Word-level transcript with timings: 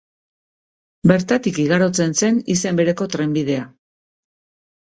Bertatik 1.11 1.59
igarotzen 1.65 2.17
zen 2.23 2.39
izen 2.57 2.81
bereko 2.83 3.09
trenbidea. 3.17 3.71